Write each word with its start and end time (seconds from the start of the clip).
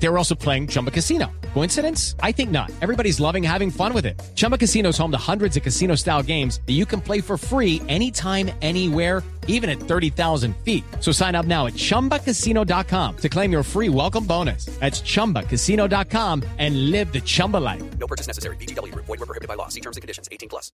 They 0.00 0.08
were 0.08 0.18
also 0.18 0.34
playing 0.34 0.68
Chumba 0.68 0.90
Casino. 0.90 1.30
Coincidence? 1.54 2.14
I 2.22 2.32
think 2.32 2.50
not. 2.50 2.70
Everybody's 2.80 3.18
loving 3.18 3.42
having 3.42 3.70
fun 3.70 3.92
with 3.92 4.06
it. 4.06 4.20
Chumba 4.34 4.56
Casino 4.56 4.90
is 4.90 4.98
home 4.98 5.10
to 5.10 5.18
hundreds 5.18 5.56
of 5.56 5.62
casino 5.62 5.96
style 5.96 6.22
games 6.22 6.60
that 6.66 6.74
you 6.74 6.86
can 6.86 7.00
play 7.00 7.20
for 7.20 7.36
free 7.36 7.82
anytime, 7.88 8.50
anywhere, 8.62 9.22
even 9.48 9.68
at 9.68 9.80
30,000 9.80 10.54
feet. 10.58 10.84
So 11.00 11.10
sign 11.10 11.34
up 11.34 11.46
now 11.46 11.66
at 11.66 11.72
chumbacasino.com 11.74 13.16
to 13.16 13.28
claim 13.28 13.50
your 13.50 13.62
free 13.64 13.88
welcome 13.88 14.24
bonus. 14.24 14.66
That's 14.78 15.00
chumbacasino.com 15.00 16.44
and 16.58 16.90
live 16.92 17.12
the 17.12 17.20
Chumba 17.20 17.56
life. 17.56 17.82
No 17.98 18.06
purchase 18.06 18.28
necessary. 18.28 18.56
BGW. 18.56 18.94
Void 18.94 19.08
were 19.08 19.26
prohibited 19.26 19.48
by 19.48 19.54
law. 19.54 19.68
See 19.68 19.80
terms 19.80 19.96
and 19.96 20.02
conditions. 20.02 20.28
18 20.30 20.48
plus. 20.48 20.70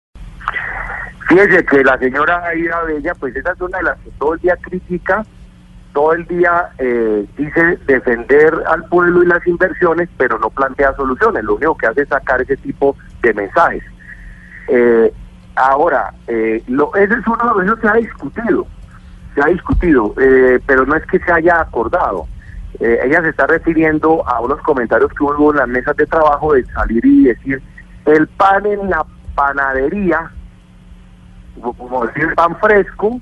Fíjese 1.30 1.66
que 1.66 1.84
la 1.84 1.98
señora 1.98 2.44
Aida 2.46 2.82
Bella, 2.84 3.14
pues 3.16 3.36
esa 3.36 3.52
es 3.54 3.62
una 3.62 3.78
de 3.78 3.84
las 3.84 4.00
que 4.00 4.10
todo 4.20 4.34
el 4.34 4.40
día 4.42 4.58
critica, 4.58 5.26
todo 5.94 6.14
el 6.14 6.26
día 6.28 6.70
eh, 6.78 7.26
dice 7.38 7.78
defender 7.86 8.54
al 8.68 8.86
pueblo 8.86 9.24
y 9.24 9.28
las 9.28 9.46
inversiones, 9.46 10.10
pero 10.18 10.40
no 10.40 10.50
plantea 10.50 10.94
soluciones. 10.96 11.44
Lo 11.44 11.56
único 11.56 11.76
que 11.78 11.88
hace 11.88 12.02
es 12.04 12.10
sacar 12.10 12.42
ese 12.42 12.56
tipo 12.58 12.96
de 13.22 13.34
mensajes. 13.34 13.84
Eh, 14.68 15.14
ahora, 15.56 16.14
eh, 16.28 16.64
lo, 16.68 16.96
ese 16.96 17.14
es 17.14 17.28
uno 17.28 17.56
de 17.58 17.66
los 17.66 17.76
que 17.76 17.82
se 17.82 17.88
ha 17.90 17.94
discutido, 17.98 18.68
se 19.36 19.42
ha 19.42 19.46
discutido, 19.48 20.14
eh, 20.20 20.60
pero 20.66 20.86
no 20.86 20.96
es 20.96 21.06
que 21.08 21.20
se 21.20 21.32
haya 21.32 21.60
acordado. 21.62 22.26
Eh, 22.80 23.00
ella 23.04 23.22
se 23.22 23.30
está 23.30 23.46
refiriendo 23.48 24.26
a 24.28 24.40
unos 24.40 24.62
comentarios 24.62 25.12
que 25.14 25.24
hubo 25.24 25.52
en 25.52 25.58
las 25.58 25.68
mesas 25.68 25.96
de 25.98 26.06
trabajo 26.06 26.54
de 26.54 26.64
salir 26.68 27.06
y 27.06 27.26
decir 27.26 27.62
el 28.06 28.28
pan 28.30 28.66
en 28.66 28.90
la 28.90 29.06
panadería, 29.36 30.32
como- 31.56 31.74
como 31.74 32.06
decir 32.08 32.34
pan 32.36 32.56
fresco, 32.60 33.20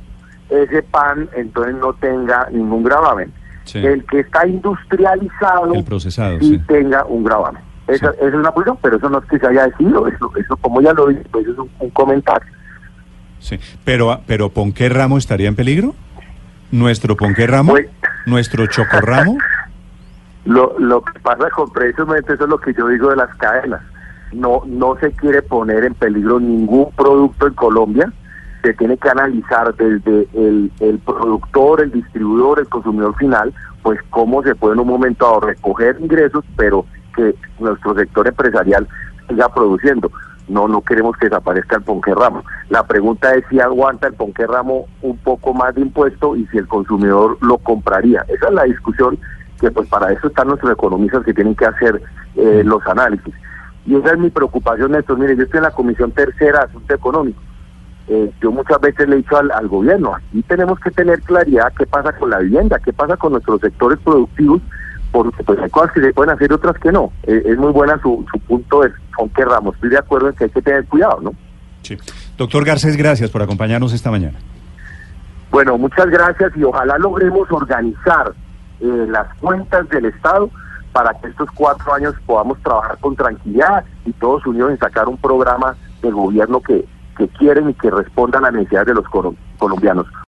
ese 0.49 0.83
pan 0.83 1.29
entonces 1.35 1.75
no 1.75 1.93
tenga 1.93 2.47
ningún 2.51 2.83
gravamen. 2.83 3.31
Sí. 3.65 3.79
El 3.79 4.03
que 4.05 4.21
está 4.21 4.47
industrializado 4.47 5.73
El 5.73 5.83
procesado, 5.83 6.39
sí 6.39 6.55
sí. 6.55 6.59
tenga 6.67 7.05
un 7.05 7.23
gravamen. 7.23 7.61
Esa, 7.87 8.11
esa 8.11 8.27
es 8.27 8.33
una 8.33 8.51
posición, 8.51 8.77
pero 8.81 8.97
eso 8.97 9.09
no 9.09 9.20
es 9.20 9.25
que 9.25 9.39
se 9.39 9.47
haya 9.47 9.65
decidido, 9.67 10.07
eso, 10.07 10.31
eso 10.35 10.57
como 10.57 10.81
ya 10.81 10.93
lo 10.93 11.07
dice, 11.07 11.23
pues 11.31 11.47
es 11.47 11.57
un, 11.57 11.70
un 11.79 11.89
comentario. 11.91 12.51
Sí. 13.39 13.59
Pero, 13.85 14.20
pero 14.27 14.49
¿Ponqué 14.49 14.89
Ramo 14.89 15.17
estaría 15.17 15.47
en 15.47 15.55
peligro? 15.55 15.93
¿Nuestro 16.71 17.15
Ponqué 17.15 17.47
Ramo? 17.47 17.71
Pues- 17.71 17.87
¿Nuestro 18.25 18.67
Chocorramo? 18.67 19.37
Lo, 20.45 20.79
lo 20.79 21.01
que 21.03 21.20
pasa 21.20 21.49
con 21.51 21.70
precisamente 21.71 22.33
eso 22.33 22.45
es 22.45 22.49
lo 22.49 22.59
que 22.59 22.73
yo 22.73 22.87
digo 22.87 23.09
de 23.09 23.17
las 23.17 23.35
cadenas. 23.35 23.81
No, 24.31 24.63
no 24.65 24.95
se 24.99 25.11
quiere 25.11 25.41
poner 25.41 25.83
en 25.83 25.93
peligro 25.93 26.39
ningún 26.39 26.91
producto 26.95 27.45
en 27.47 27.53
Colombia. 27.53 28.11
Se 28.63 28.74
tiene 28.74 28.98
que 28.98 29.10
analizar 29.10 29.74
desde 29.76 30.27
el, 30.34 30.71
el 30.79 30.99
productor, 30.99 31.82
el 31.82 31.91
distribuidor, 31.91 32.60
el 32.60 32.68
consumidor 32.68 33.16
final, 33.16 33.54
pues 33.84 33.99
cómo 34.10 34.43
se 34.43 34.55
puede 34.55 34.74
en 34.74 34.82
un 34.82 34.88
momento 34.88 35.40
recoger 35.40 35.98
ingresos, 35.99 36.43
pero 36.57 36.85
que 37.16 37.35
nuestro 37.60 37.96
sector 37.96 38.27
empresarial 38.27 38.88
siga 39.27 39.54
produciendo. 39.54 40.12
No, 40.48 40.68
no 40.68 40.82
queremos 40.82 41.16
que 41.18 41.27
desaparezca 41.27 41.77
el 41.77 41.84
Ponqué 41.84 42.13
Ramo. 42.13 42.43
La 42.70 42.85
pregunta 42.85 43.34
es 43.35 43.46
si 43.49 43.60
aguanta 43.60 44.07
el 44.07 44.16
Ponqué 44.16 44.48
Ramo 44.48 44.88
un 45.01 45.18
poco 45.18 45.54
más 45.54 45.76
de 45.76 45.82
impuesto 45.82 46.35
y 46.35 46.48
si 46.48 46.57
el 46.57 46.68
consumidor 46.68 47.38
lo 47.41 47.60
compraría. 47.60 48.26
Esa 48.27 48.48
es 48.48 48.54
la 48.54 48.63
discusión 48.63 49.20
que 49.62 49.70
pues 49.70 49.88
para 49.90 50.12
eso 50.12 50.27
están 50.27 50.48
nuestros 50.48 50.71
economistas 50.71 51.23
que 51.23 51.34
tienen 51.34 51.55
que 51.55 51.66
hacer 51.66 52.01
eh, 52.35 52.63
los 52.66 52.85
análisis. 52.88 53.34
Y 53.85 53.96
esa 53.96 54.12
es 54.13 54.20
mi 54.20 54.29
preocupación, 54.29 54.91
Néstor. 54.91 55.20
Mire, 55.20 55.35
yo 55.35 55.44
estoy 55.44 55.60
en 55.60 55.63
la 55.63 55.71
Comisión 55.71 56.12
Tercera 56.12 56.60
de 56.60 56.66
Asuntos 56.66 56.98
Económicos. 56.98 57.44
Eh, 58.12 58.32
yo 58.41 58.52
muchas 58.52 58.82
veces 58.82 59.07
le 59.07 59.15
he 59.15 59.18
dicho 59.18 59.38
al, 59.38 59.52
al 59.52 59.68
gobierno, 59.68 60.15
aquí 60.15 60.41
tenemos 60.41 60.79
que 60.79 60.90
tener 60.90 61.21
claridad 61.21 61.71
qué 61.77 61.85
pasa 61.85 62.12
con 62.13 62.32
la 62.32 62.40
vivienda, 62.40 62.79
qué 62.79 62.91
pasa 62.91 63.16
con 63.16 63.34
nuestros 63.34 63.62
sectores 63.62 63.99
productivos, 63.99 64.63
porque 65.11 65.44
pues 65.44 65.59
hay 65.59 65.69
cosas 65.69 65.91
que 65.91 66.01
se 66.01 66.13
pueden 66.13 66.33
hacer 66.33 66.50
y 66.50 66.53
otras 66.56 66.75
que 66.79 66.91
no. 66.91 67.11
Eh, 67.23 67.44
es 67.45 67.57
muy 67.59 67.72
buena 67.72 68.01
su, 68.01 68.25
su 68.31 68.39
punto 68.39 68.81
de 68.81 68.91
con 69.16 69.29
qué 69.29 69.45
ramos. 69.45 69.75
Estoy 69.75 69.91
de 69.91 70.00
acuerdo 70.00 70.29
en 70.29 70.35
que 70.35 70.45
hay 70.45 70.50
que 70.50 70.61
tener 70.61 70.85
cuidado, 70.85 71.22
¿no? 71.22 71.33
Sí. 71.83 71.97
Doctor 72.35 72.66
Garcés, 72.66 72.97
gracias 72.97 73.29
por 73.29 73.44
acompañarnos 73.44 73.94
esta 73.94 74.09
mañana. 74.09 74.39
Bueno, 75.51 75.78
muchas 75.78 76.07
gracias 76.07 76.51
y 76.56 76.63
ojalá 76.63 76.97
logremos 76.97 77.51
organizar 77.51 78.33
eh, 78.79 79.06
las 79.07 79.31
cuentas 79.35 79.88
del 79.89 80.06
Estado 80.06 80.50
para 80.94 81.13
que 81.19 81.28
estos 81.28 81.50
cuatro 81.53 81.94
años 81.94 82.16
podamos 82.25 82.57
trabajar 82.63 82.97
con 83.00 83.16
tranquilidad 83.16 83.83
y 84.06 84.13
todos 84.13 84.45
unidos 84.47 84.72
en 84.72 84.79
sacar 84.79 85.07
un 85.07 85.17
programa 85.17 85.75
de 86.01 86.09
gobierno 86.09 86.59
que, 86.62 86.85
que 87.19 87.28
quieren 87.28 87.69
y 87.69 87.74
que 87.75 87.91
responda 87.91 88.40
a 88.40 88.41
las 88.41 88.53
necesidades 88.53 88.88
de 88.88 88.94
los 88.96 89.07
colo- 89.09 89.35
colombianos. 89.59 90.07